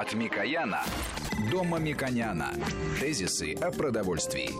[0.00, 0.84] От Микояна
[1.50, 2.52] до Мамиконяна.
[3.00, 4.50] Тезисы о продовольствии.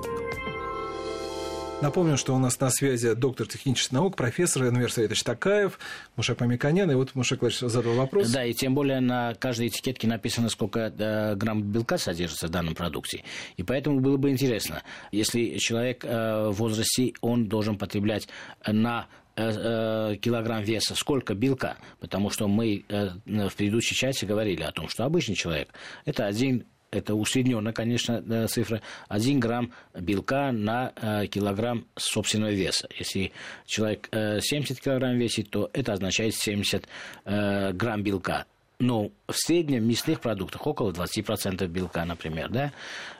[1.80, 5.78] Напомню, что у нас на связи доктор технических наук, профессор Энвер Саидович Такаев,
[6.16, 6.90] Мушек Мамиконян.
[6.90, 8.28] И вот Мушек Владимирович задал вопрос.
[8.30, 12.74] Да, и тем более на каждой этикетке написано, сколько э, грамм белка содержится в данном
[12.74, 13.22] продукте.
[13.56, 14.82] И поэтому было бы интересно,
[15.12, 18.26] если человек э, в возрасте, он должен потреблять
[18.66, 19.06] на
[19.38, 25.36] килограмм веса, сколько белка, потому что мы в предыдущей части говорили о том, что обычный
[25.36, 25.68] человек
[26.04, 32.88] это один это усредненно, конечно, цифра, 1 грамм белка на э, килограмм собственного веса.
[32.98, 33.32] Если
[33.66, 36.88] человек э, 70 килограмм весит, то это означает 70
[37.24, 38.46] э, грамм белка
[38.80, 42.72] ну, в среднем в мясных продуктах около 20% белка, например, да,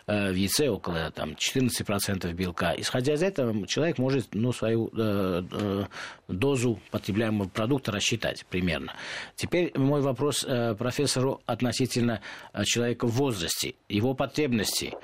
[0.06, 2.74] э, в яйце около там, 14% белка.
[2.76, 5.84] Исходя из этого, человек может ну, свою э, э,
[6.28, 8.94] дозу потребляемого продукта рассчитать примерно.
[9.34, 12.20] Теперь мой вопрос э, профессору относительно
[12.52, 13.74] э, человека в возрасте.
[13.88, 14.94] Его потребности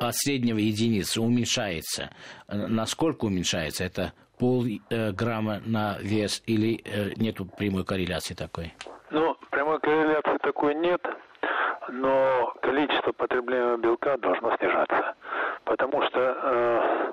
[0.00, 2.10] от среднего единицы уменьшается.
[2.48, 3.84] Насколько уменьшается?
[3.84, 8.74] Это полграмма на вес или э, нету прямой корреляции такой?
[9.10, 9.36] Ну,
[9.84, 11.00] корреляции такой нет,
[11.88, 15.14] но количество потребляемого белка должно снижаться.
[15.64, 17.12] Потому что, э,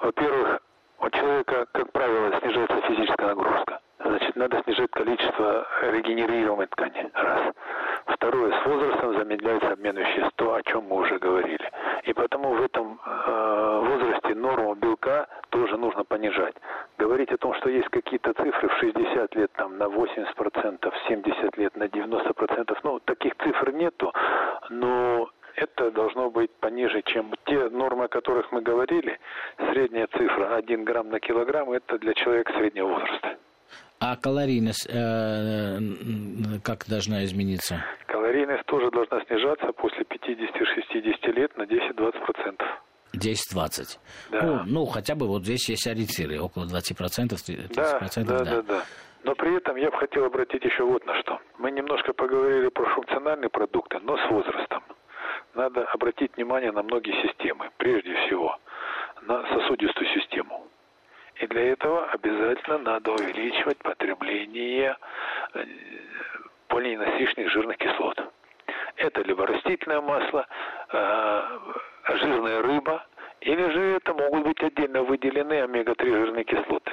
[0.00, 0.60] во-первых,
[1.00, 3.80] у человека, как правило, снижается физическая нагрузка.
[3.98, 7.10] Значит, надо снижать количество регенерируемой ткани.
[7.12, 7.54] Раз.
[8.06, 11.70] Второе, с возрастом замедляется обмен веществ, то, о чем мы уже говорили.
[12.04, 15.28] И потому в этом э, возрасте норму белка
[16.02, 16.54] нужно понижать.
[16.98, 21.76] Говорить о том, что есть какие-то цифры в 60 лет там, на 80%, 70 лет
[21.76, 24.12] на 90%, ну, таких цифр нету,
[24.70, 29.18] но это должно быть пониже, чем те нормы, о которых мы говорили.
[29.72, 33.36] Средняя цифра 1 грамм на килограмм– это для человека среднего возраста.
[34.00, 35.78] А калорийность э,
[36.64, 37.84] как должна измениться?
[38.06, 42.62] Калорийность тоже должна снижаться после 50-60 лет на 10-20%.
[43.16, 43.98] 10-20.
[44.30, 44.42] Да.
[44.42, 47.74] Ну, ну, хотя бы вот здесь есть ориентиры, около 20%, 30%.
[47.74, 48.82] Да, да, да, да, да.
[49.24, 51.40] Но при этом я бы хотел обратить еще вот на что.
[51.58, 54.82] Мы немножко поговорили про функциональные продукты, но с возрастом.
[55.54, 57.70] Надо обратить внимание на многие системы.
[57.76, 58.58] Прежде всего,
[59.22, 60.66] на сосудистую систему.
[61.36, 64.96] И для этого обязательно надо увеличивать потребление
[65.54, 65.64] э,
[66.68, 68.20] полиненасыщенных жирных кислот.
[68.96, 70.46] Это либо растительное масло,
[70.92, 71.42] э,
[72.08, 73.04] жирная рыба,
[73.40, 76.92] или же это могут быть отдельно выделены омега-3 жирные кислоты.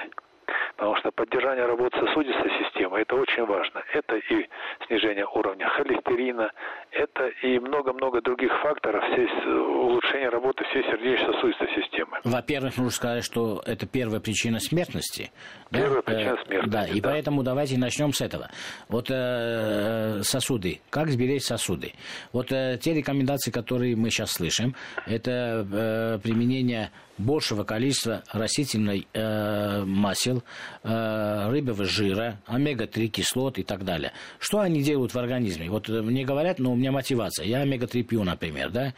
[0.80, 3.84] Потому что поддержание работы сосудистой системы– это очень важно.
[3.94, 4.48] Это и
[4.88, 6.50] снижение уровня холестерина,
[6.92, 9.04] это и много-много других факторов
[9.46, 12.20] улучшения работы всей сердечно-сосудистой системы.
[12.24, 15.34] Во-первых, нужно сказать, что это первая причина смертности.
[15.70, 16.02] Первая да?
[16.02, 17.10] причина смертности, Да, и да.
[17.10, 18.50] поэтому давайте начнем с этого.
[18.88, 20.80] Вот э, сосуды.
[20.90, 21.92] Как сберечь сосуды?
[22.32, 24.74] Вот э, те рекомендации, которые мы сейчас слышим,
[25.06, 30.44] это э, применение большего количества растительной э, масел,
[30.84, 34.14] э, рыбьего жира, омега-3 кислот и так далее.
[34.40, 35.70] Что они делают в организме?
[35.70, 37.46] Вот э, мне говорят, ну, у меня мотивация.
[37.46, 38.94] Я омега-3 пью, например, да?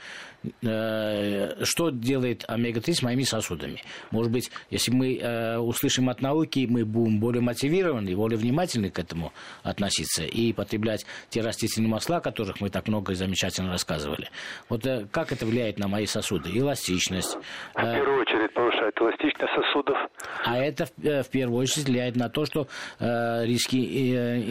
[0.64, 3.82] Э, что делает омега-3 с моими сосудами?
[4.12, 9.00] Может быть, если мы э, услышим от науки, мы будем более мотивированы, более внимательны к
[9.00, 9.34] этому
[9.64, 14.30] относиться и потреблять те растительные масла, о которых мы так много и замечательно рассказывали.
[14.70, 16.50] Вот э, как это влияет на мои сосуды?
[16.54, 17.38] Эластичность.
[17.76, 19.98] В первую очередь повышает эластичность сосудов.
[20.46, 22.68] А это в первую очередь влияет на то, что
[23.00, 23.78] риски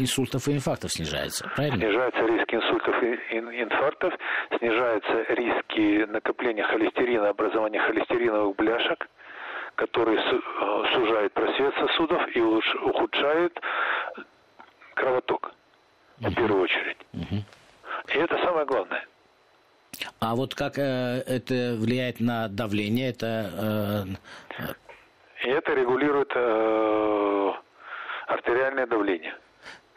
[0.00, 1.48] инсультов и инфарктов снижаются.
[1.54, 1.76] Правильно?
[1.78, 4.14] Снижаются риски инсультов и инфарктов,
[4.58, 9.08] снижаются риски накопления холестерина, образования холестериновых бляшек,
[9.74, 13.58] который э, сужает просвет сосудов и ухудшает
[14.94, 15.52] кровоток,
[16.18, 16.98] в первую очередь.
[18.14, 19.04] И это самое главное.
[20.20, 23.10] А вот как э, это влияет на давление?
[23.10, 24.16] Это,
[24.58, 24.72] э...
[25.42, 27.52] Это регулирует э,
[28.26, 29.34] артериальное давление.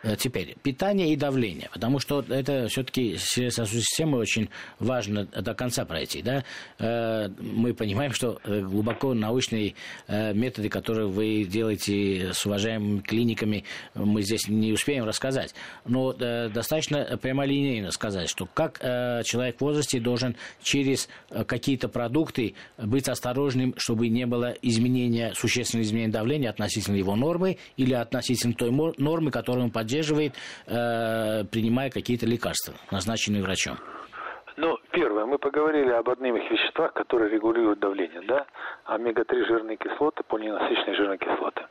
[0.04, 6.22] Э, теперь, питание и давление, потому что это все-таки система очень важно до конца пройти.
[6.22, 6.44] Да?
[6.78, 9.76] Э, мы понимаем, что э, глубоко научные
[10.08, 13.64] методы, которые вы делаете с уважаемыми клиниками,
[13.94, 15.54] мы здесь не успеем рассказать.
[15.86, 21.08] Но достаточно прямолинейно сказать, что как человек в возрасте должен через
[21.48, 27.94] какие-то продукты быть осторожным, чтобы не было изменения, существенного изменения давления относительно его нормы или
[27.94, 30.34] относительно той нормы, которую он поддерживает поддерживает,
[30.68, 33.78] э, принимая какие-то лекарства, назначенные врачом?
[34.58, 38.46] Ну, первое, мы поговорили об одних веществах, которые регулируют давление, да?
[38.86, 41.64] Омега-3 жирные кислоты, полиненасыщенные жирные кислоты.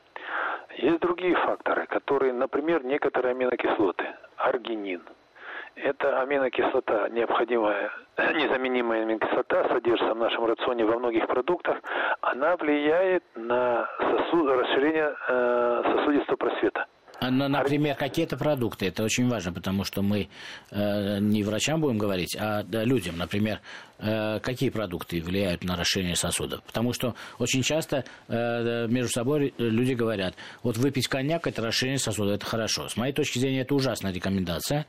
[0.78, 4.04] Есть другие факторы, которые, например, некоторые аминокислоты,
[4.36, 5.02] аргинин.
[5.76, 11.78] Это аминокислота, необходимая, незаменимая аминокислота, содержится в нашем рационе во многих продуктах.
[12.20, 16.86] Она влияет на сосуд, расширение э, сосудистого просвета.
[17.22, 20.28] А, например, какие-то продукты, это очень важно, потому что мы
[20.72, 23.60] э, не врачам будем говорить, а людям, например,
[24.00, 26.64] э, какие продукты влияют на расширение сосудов.
[26.64, 30.34] Потому что очень часто э, между собой люди говорят,
[30.64, 32.88] вот выпить коньяк– это расширение сосудов, это хорошо.
[32.88, 34.86] С моей точки зрения, это ужасная рекомендация.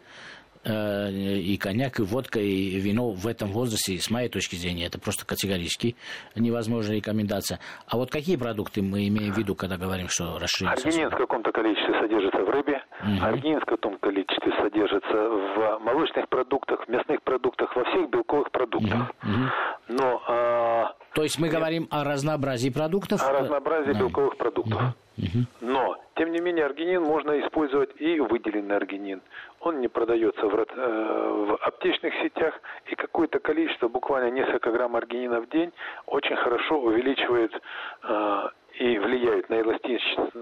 [0.66, 4.98] Э, и коньяк, и водка, и вино в этом возрасте, с моей точки зрения, это
[4.98, 5.98] просто категорически
[6.36, 7.60] невозможная рекомендация.
[7.86, 11.52] А вот какие продукты мы имеем в виду, когда говорим, что расширение Аргинин в каком-то
[11.52, 13.26] количестве содержится в рыбе, угу.
[13.26, 19.12] аргинин в каком количестве содержится в молочных продуктах, в мясных продуктах, во всех белковых продуктах.
[19.22, 19.96] Угу.
[20.00, 20.22] Но...
[20.30, 20.96] А...
[21.14, 23.22] То есть мы говорим о разнообразии продуктов?
[23.22, 24.00] О разнообразии да.
[24.00, 24.82] белковых продуктов.
[25.18, 25.46] Угу.
[25.62, 29.22] Но, тем не менее, аргинин можно использовать и выделенный аргинин.
[29.62, 35.42] Он не продается в, э, в аптечных сетях, и какое-то количество, буквально несколько грамм аргинина
[35.42, 35.72] в день,
[36.06, 37.54] очень хорошо увеличивает
[38.04, 38.50] э,
[38.80, 40.34] и влияет на эластичность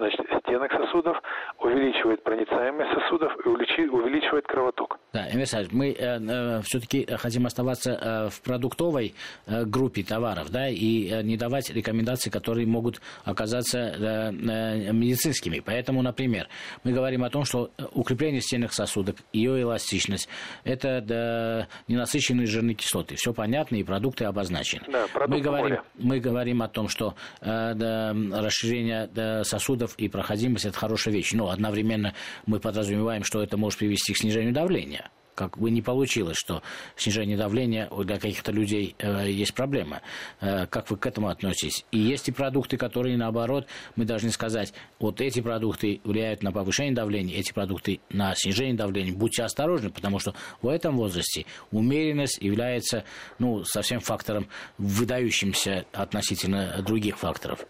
[0.45, 1.17] стенок сосудов,
[1.59, 4.99] увеличивает проницаемость сосудов и увеличивает кровоток.
[5.13, 9.13] Да, Эмир мы э, э, все-таки хотим оставаться э, в продуктовой
[9.47, 15.59] э, группе товаров, да, и э, не давать рекомендации, которые могут оказаться э, э, медицинскими.
[15.59, 16.47] Поэтому, например,
[16.83, 20.29] мы говорим о том, что укрепление стенок сосудов, ее эластичность,
[20.63, 23.15] это да, ненасыщенные жирные кислоты.
[23.15, 24.83] Все понятно, и продукты обозначены.
[24.87, 30.77] Да, мы, говорим, мы говорим о том, что э, да, расширение сосудов и проходимость– это
[30.77, 31.33] хорошая вещь.
[31.33, 32.13] Но одновременно
[32.45, 36.61] мы подразумеваем, что это может привести к снижению давления как бы не получилось, что
[36.95, 40.01] снижение давления для каких-то людей э, есть проблема.
[40.39, 41.85] Э, как вы к этому относитесь?
[41.91, 43.65] И есть и продукты, которые, наоборот,
[43.95, 49.13] мы должны сказать, вот эти продукты влияют на повышение давления, эти продукты на снижение давления.
[49.13, 53.03] Будьте осторожны, потому что в этом возрасте умеренность является
[53.39, 54.47] ну, совсем фактором
[54.77, 57.65] выдающимся относительно других факторов.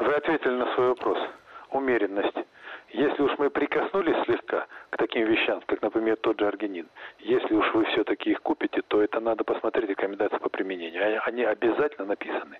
[0.00, 1.18] Вы ответили на свой вопрос.
[1.72, 2.36] Умеренность.
[2.88, 6.88] Если уж мы прикоснулись слегка к таким вещам, как, например, тот же аргинин,
[7.18, 11.20] если уж вы все-таки их купите, то это надо посмотреть рекомендации по применению.
[11.24, 12.58] Они обязательно написаны.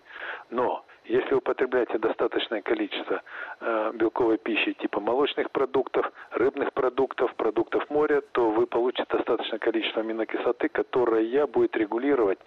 [0.50, 3.22] Но если употребляете достаточное количество
[3.60, 10.02] э, белковой пищи типа молочных продуктов, рыбных продуктов, продуктов моря, то вы получите достаточное количество
[10.02, 12.38] аминокислоты, которая будет регулировать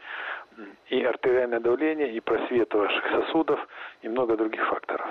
[0.90, 3.60] и артериальное давление, и просвет ваших сосудов,
[4.02, 5.08] и много других факторов.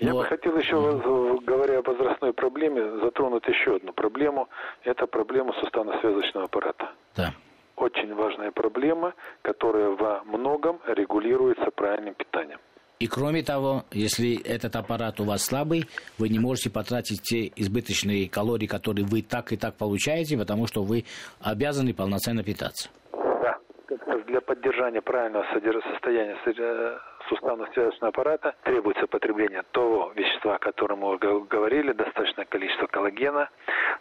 [0.00, 4.48] Я бы хотел еще, говоря о возрастной проблеме, затронуть еще одну проблему.
[4.82, 6.90] Это проблему суставно-связочного аппарата.
[7.16, 7.34] Да.
[7.76, 12.58] Очень важная проблема, которая во многом регулируется правильным питанием.
[12.98, 15.86] И кроме того, если этот аппарат у вас слабый,
[16.18, 20.82] вы не можете потратить те избыточные калории, которые вы так и так получаете, потому что
[20.82, 21.06] вы
[21.40, 22.90] обязаны полноценно питаться.
[24.30, 25.44] Для поддержания правильного
[25.90, 26.36] состояния
[27.28, 33.50] суставно-связочного аппарата требуется потребление того вещества, о котором мы говорили, достаточное количество коллагена,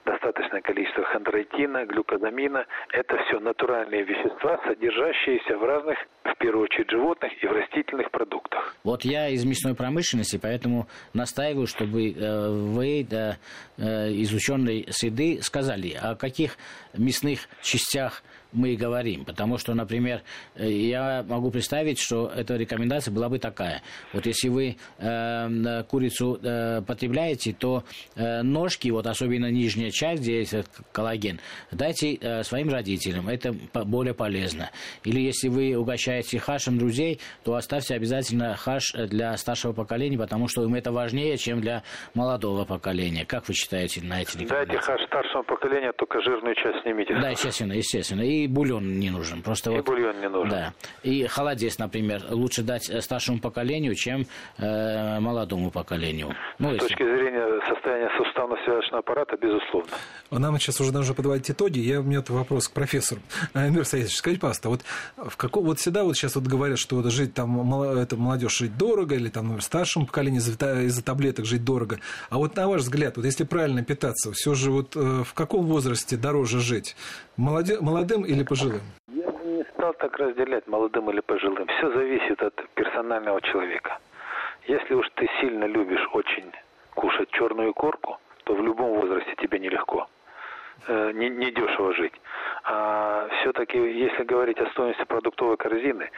[0.06, 2.68] достаточное количество хондроитина, глюкозамина.
[2.94, 8.76] Это все натуральные вещества, содержащиеся в разных, в первую очередь, животных и в растительных продуктах.
[8.84, 10.86] Вот я из мясной промышленности, поэтому
[11.16, 16.56] настаиваю, чтобы э, вы э, из ученой среды сказали, о каких
[16.96, 18.22] мясных частях
[18.52, 19.26] мы говорим.
[19.26, 20.22] Потому что, например,
[20.56, 23.82] э, я могу представить, что эта рекомендация была бы такая.
[24.14, 27.84] Вот если вы э, курицу э, потребляете, то
[28.16, 30.56] э, ножки, вот особенно нижняя часть, где есть
[30.92, 31.40] коллаген,
[31.72, 33.30] дайте э, своим родителям.
[33.30, 33.54] Это
[33.86, 34.72] более полезно.
[35.04, 40.64] Или если вы угощаете хашем друзей, то оставьте обязательно хаш для старшего поколения, потому что
[40.64, 43.26] им это важнее, чем для молодого поколения.
[43.26, 44.66] Как вы считаете на эти рекомендации?
[44.66, 47.14] Дайте хаш старшему поколению, только жирную часть снимите.
[47.16, 48.22] Да, естественно, естественно.
[48.22, 49.42] И бульон не нужен.
[49.42, 50.50] Просто и вот, бульон не нужен.
[50.50, 50.74] Да.
[51.04, 54.26] И холодец, например, лучше дать э, старшему поколению, чем
[54.58, 56.36] э, молодому поколению.
[56.60, 56.88] Ну, С если...
[56.88, 59.92] точки зрения состояния суставно-связочного аппарата, безусловно.
[60.32, 61.80] Нам сейчас уже нужно подводить итоги.
[61.80, 63.22] Я, у меня вопрос к профессору.
[63.54, 64.82] Эмир Саидович, скажите, пожалуйста, вот,
[65.18, 68.78] в каком, вот всегда вот сейчас вот говорят, что вот жить там, это молодежь жить
[68.78, 72.00] дорого, или там старшему поколению из-за, из таблеток жить дорого.
[72.30, 75.66] А вот на ваш взгляд, вот если правильно питаться, все же вот э, в каком
[75.66, 76.96] возрасте дороже жить?
[77.38, 78.82] Молоде, молодым или пожилым?
[79.08, 81.68] Я не стал так разделять молодым или пожилым.
[81.68, 83.98] Все зависит от персонального человека.
[84.68, 86.52] Если уж ты сильно любишь очень
[86.94, 90.08] кушать черную корку, то в любом возрасте тебе нелегко.
[90.88, 92.14] Э, не, не дешево жить.
[92.64, 96.12] А все-таки, если говорить о стоимости продуктовой корзины,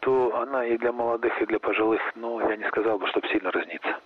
[0.00, 3.50] то она и для молодых, и для пожилых, ну, я не сказал бы, чтобы сильно
[3.50, 3.96] разнится.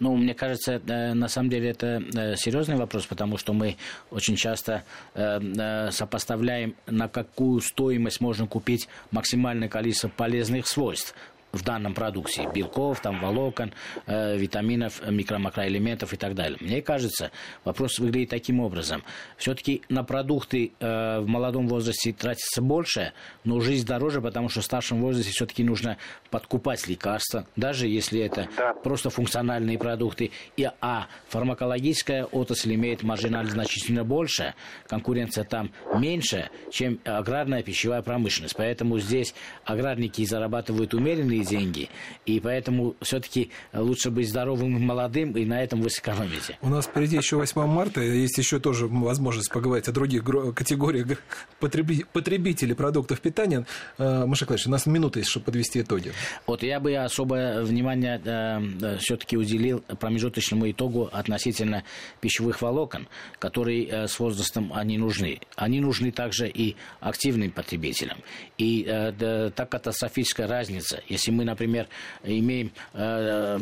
[0.00, 3.76] Ну, мне кажется, э, на самом деле это э, серьезный вопрос, потому что мы
[4.10, 11.14] очень часто э, сопоставляем, на какую стоимость можно купить максимальное количество полезных свойств
[11.52, 13.72] в данном продукте белков, там, волокон,
[14.06, 16.58] э, витаминов, микро-макроэлементов и так далее.
[16.60, 17.30] Мне кажется,
[17.64, 19.04] вопрос выглядит таким образом.
[19.36, 23.12] Все-таки на продукты э, в молодом возрасте тратится больше,
[23.44, 25.98] но жизнь дороже, потому что в старшем возрасте все-таки нужно
[26.30, 28.72] подкупать лекарства, даже если это да.
[28.72, 30.30] просто функциональные продукты.
[30.56, 34.54] И, а фармакологическая отрасль имеет маржинальность значительно больше,
[34.86, 38.56] конкуренция там меньше, чем аграрная пищевая промышленность.
[38.56, 41.88] Поэтому здесь аграрники зарабатывают умеренные большие деньги.
[42.26, 46.58] И поэтому все-таки лучше быть здоровым и молодым, и на этом вы сэкономите.
[46.62, 51.18] У нас впереди еще 8 марта, есть еще тоже возможность поговорить о других категориях
[51.58, 53.66] потребителей продуктов питания.
[53.98, 56.12] Э, Маша Клавич, у нас минута есть, чтобы подвести итоги.
[56.46, 61.84] Вот я бы особое внимание э, все-таки уделил промежуточному итогу относительно
[62.20, 63.08] пищевых волокон,
[63.38, 65.40] которые э, с возрастом они нужны.
[65.56, 68.18] Они нужны также и активным потребителям.
[68.58, 71.88] И э, та катастрофическая разница, если мы, например,
[72.22, 73.58] имеем э,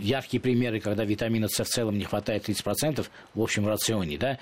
[0.00, 4.38] яркие примеры, когда витамина С в целом не хватает 30% в общем рационе, да,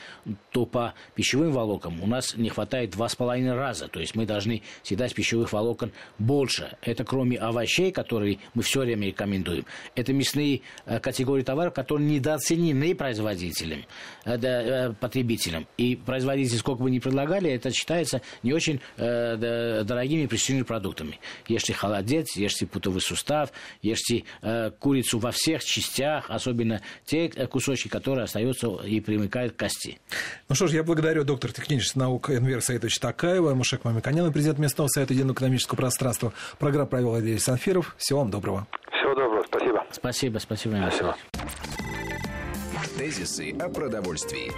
[0.50, 3.88] то по пищевым волокам у нас не хватает 2,5 раза.
[3.88, 6.76] То есть мы должны съедать пищевых волокон больше.
[6.82, 9.64] Это кроме овощей, которые мы все время рекомендуем.
[9.94, 13.85] Это мясные э, категории товаров, которые недооценены производителям,
[14.25, 15.66] э, да, э, потребителям.
[15.76, 21.18] И производители, сколько бы ни предлагали, это считается не очень э, дорогими и продуктами.
[21.49, 23.51] Ешьте холодец, ешьте путовый сустав,
[23.83, 29.59] ешьте э, курицу во всех частях, особенно те э, кусочки, которые остаются и примыкают к
[29.59, 29.99] кости.
[30.49, 34.89] Ну что ж, я благодарю доктора технических наук Энвер Саидовича Такаева, Мушек Мамиканяна, президент местного
[34.89, 36.33] совета единого экономического пространства.
[36.59, 37.95] Программу провел Андрей Санфиров.
[37.99, 38.67] Всего вам доброго.
[38.91, 39.85] Всего доброго, спасибо.
[39.91, 41.13] Спасибо, спасибо, Василий.
[42.97, 44.51] Тезисы о продовольствии.